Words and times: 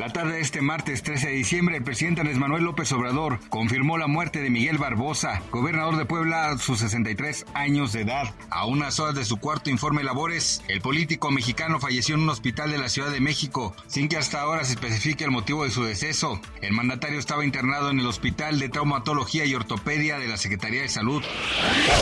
La 0.00 0.08
tarde 0.08 0.36
de 0.36 0.40
este 0.40 0.62
martes 0.62 1.02
13 1.02 1.28
de 1.28 1.34
diciembre, 1.34 1.76
el 1.76 1.84
presidente 1.84 2.22
Andrés 2.22 2.38
Manuel 2.38 2.64
López 2.64 2.90
Obrador 2.92 3.38
confirmó 3.50 3.98
la 3.98 4.06
muerte 4.06 4.40
de 4.40 4.48
Miguel 4.48 4.78
Barbosa, 4.78 5.42
gobernador 5.50 5.98
de 5.98 6.06
Puebla 6.06 6.48
a 6.48 6.56
sus 6.56 6.78
63 6.78 7.44
años 7.52 7.92
de 7.92 8.00
edad. 8.00 8.34
A 8.48 8.64
unas 8.64 8.98
horas 8.98 9.14
de 9.14 9.26
su 9.26 9.36
cuarto 9.36 9.68
informe 9.68 10.02
labores, 10.02 10.62
el 10.68 10.80
político 10.80 11.30
mexicano 11.30 11.80
falleció 11.80 12.14
en 12.14 12.22
un 12.22 12.30
hospital 12.30 12.70
de 12.70 12.78
la 12.78 12.88
Ciudad 12.88 13.10
de 13.10 13.20
México, 13.20 13.76
sin 13.88 14.08
que 14.08 14.16
hasta 14.16 14.40
ahora 14.40 14.64
se 14.64 14.72
especifique 14.72 15.24
el 15.24 15.32
motivo 15.32 15.64
de 15.64 15.70
su 15.70 15.84
deceso. 15.84 16.40
El 16.62 16.72
mandatario 16.72 17.18
estaba 17.18 17.44
internado 17.44 17.90
en 17.90 18.00
el 18.00 18.06
Hospital 18.06 18.58
de 18.58 18.70
Traumatología 18.70 19.44
y 19.44 19.54
Ortopedia 19.54 20.18
de 20.18 20.28
la 20.28 20.38
Secretaría 20.38 20.80
de 20.80 20.88
Salud. 20.88 21.22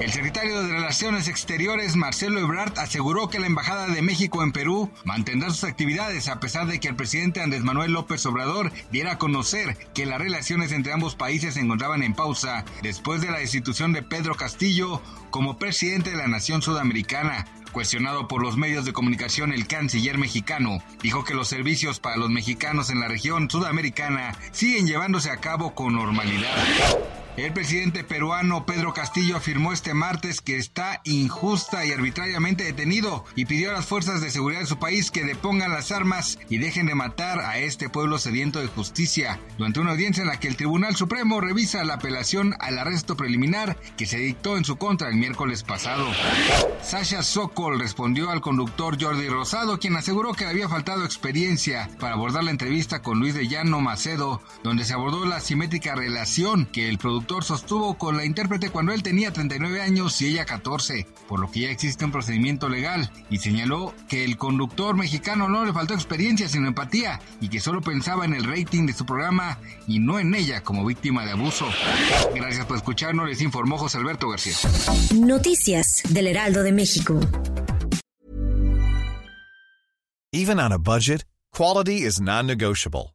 El 0.00 0.12
secretario 0.12 0.62
de 0.62 0.74
Relaciones 0.74 1.26
Exteriores, 1.26 1.96
Marcelo 1.96 2.38
Ebrard, 2.38 2.78
aseguró 2.78 3.28
que 3.28 3.40
la 3.40 3.48
Embajada 3.48 3.88
de 3.88 4.00
México 4.00 4.44
en 4.44 4.52
Perú 4.52 4.92
mantendrá 5.04 5.50
sus 5.50 5.64
actividades 5.64 6.28
a 6.28 6.38
pesar 6.38 6.68
de 6.68 6.78
que 6.78 6.86
el 6.86 6.94
presidente 6.94 7.42
Andrés 7.42 7.64
Manuel 7.64 7.79
López 7.88 8.24
Obrador 8.26 8.72
diera 8.90 9.12
a 9.12 9.18
conocer 9.18 9.76
que 9.94 10.06
las 10.06 10.20
relaciones 10.20 10.72
entre 10.72 10.92
ambos 10.92 11.14
países 11.14 11.54
se 11.54 11.60
encontraban 11.60 12.02
en 12.02 12.14
pausa 12.14 12.64
después 12.82 13.20
de 13.20 13.30
la 13.30 13.38
destitución 13.38 13.92
de 13.92 14.02
Pedro 14.02 14.34
Castillo 14.34 15.00
como 15.30 15.58
presidente 15.58 16.10
de 16.10 16.16
la 16.16 16.28
nación 16.28 16.62
sudamericana. 16.62 17.46
Cuestionado 17.72 18.26
por 18.26 18.42
los 18.42 18.56
medios 18.56 18.84
de 18.84 18.92
comunicación, 18.92 19.52
el 19.52 19.68
canciller 19.68 20.18
mexicano 20.18 20.82
dijo 21.02 21.24
que 21.24 21.34
los 21.34 21.48
servicios 21.48 22.00
para 22.00 22.16
los 22.16 22.30
mexicanos 22.30 22.90
en 22.90 23.00
la 23.00 23.08
región 23.08 23.48
sudamericana 23.48 24.34
siguen 24.50 24.86
llevándose 24.86 25.30
a 25.30 25.36
cabo 25.36 25.74
con 25.74 25.94
normalidad. 25.94 27.19
El 27.36 27.52
presidente 27.52 28.02
peruano 28.02 28.66
Pedro 28.66 28.92
Castillo 28.92 29.36
afirmó 29.36 29.72
este 29.72 29.94
martes 29.94 30.40
que 30.40 30.56
está 30.56 31.00
injusta 31.04 31.86
y 31.86 31.92
arbitrariamente 31.92 32.64
detenido 32.64 33.24
y 33.36 33.44
pidió 33.44 33.70
a 33.70 33.74
las 33.74 33.86
fuerzas 33.86 34.20
de 34.20 34.30
seguridad 34.30 34.60
de 34.60 34.66
su 34.66 34.78
país 34.78 35.12
que 35.12 35.24
depongan 35.24 35.70
las 35.70 35.92
armas 35.92 36.38
y 36.48 36.58
dejen 36.58 36.86
de 36.86 36.96
matar 36.96 37.38
a 37.40 37.58
este 37.58 37.88
pueblo 37.88 38.18
sediento 38.18 38.60
de 38.60 38.66
justicia. 38.66 39.40
Durante 39.58 39.78
una 39.78 39.92
audiencia 39.92 40.22
en 40.22 40.28
la 40.28 40.40
que 40.40 40.48
el 40.48 40.56
Tribunal 40.56 40.96
Supremo 40.96 41.40
revisa 41.40 41.84
la 41.84 41.94
apelación 41.94 42.54
al 42.58 42.78
arresto 42.78 43.16
preliminar 43.16 43.76
que 43.96 44.06
se 44.06 44.18
dictó 44.18 44.56
en 44.56 44.64
su 44.64 44.76
contra 44.76 45.08
el 45.08 45.14
miércoles 45.14 45.62
pasado. 45.62 46.08
Sasha 46.82 47.22
Sokol 47.22 47.78
respondió 47.78 48.30
al 48.30 48.40
conductor 48.40 49.00
Jordi 49.00 49.28
Rosado, 49.28 49.78
quien 49.78 49.96
aseguró 49.96 50.34
que 50.34 50.46
había 50.46 50.68
faltado 50.68 51.04
experiencia 51.04 51.88
para 52.00 52.14
abordar 52.14 52.42
la 52.42 52.50
entrevista 52.50 53.02
con 53.02 53.20
Luis 53.20 53.34
de 53.34 53.46
Llano 53.46 53.80
Macedo, 53.80 54.42
donde 54.64 54.84
se 54.84 54.94
abordó 54.94 55.24
la 55.26 55.40
simétrica 55.40 55.94
relación 55.94 56.66
que 56.66 56.88
el 56.88 56.98
productor 56.98 57.19
sostuvo 57.42 57.96
con 57.96 58.16
la 58.16 58.24
intérprete 58.24 58.70
cuando 58.70 58.92
él 58.92 59.02
tenía 59.02 59.32
39 59.32 59.80
años 59.80 60.20
y 60.20 60.26
ella 60.26 60.44
14, 60.44 61.06
por 61.28 61.40
lo 61.40 61.50
que 61.50 61.60
ya 61.60 61.70
existe 61.70 62.04
un 62.04 62.12
procedimiento 62.12 62.68
legal, 62.68 63.10
y 63.30 63.38
señaló 63.38 63.94
que 64.08 64.24
el 64.24 64.36
conductor 64.36 64.96
mexicano 64.96 65.48
no 65.48 65.64
le 65.64 65.72
faltó 65.72 65.94
experiencia 65.94 66.48
sino 66.48 66.68
empatía 66.68 67.20
y 67.40 67.48
que 67.48 67.60
solo 67.60 67.80
pensaba 67.80 68.24
en 68.24 68.34
el 68.34 68.44
rating 68.44 68.86
de 68.86 68.92
su 68.92 69.06
programa 69.06 69.58
y 69.86 69.98
no 69.98 70.18
en 70.18 70.34
ella 70.34 70.62
como 70.62 70.84
víctima 70.84 71.24
de 71.24 71.32
abuso. 71.32 71.66
Gracias 72.34 72.66
por 72.66 72.76
escucharnos, 72.76 73.28
les 73.28 73.40
informó 73.40 73.78
José 73.78 73.98
Alberto 73.98 74.28
García. 74.28 74.54
Noticias 75.14 76.02
del 76.08 76.26
Heraldo 76.26 76.62
de 76.62 76.72
México. 76.72 77.20
Even 80.32 80.60
on 80.60 80.72
a 80.72 80.78
budget, 80.78 81.24
quality 81.52 82.02
is 82.02 82.20
non-negotiable. 82.20 83.14